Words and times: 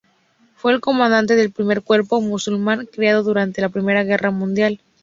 Fue 0.55 0.71
el 0.73 0.81
comandante 0.81 1.35
del 1.35 1.51
primer 1.51 1.83
cuerpo 1.83 2.21
musulmán 2.21 2.87
creado 2.87 3.21
durante 3.21 3.61
la 3.61 3.69
primera 3.69 4.03
guerra 4.03 4.31
mundial. 4.31 4.79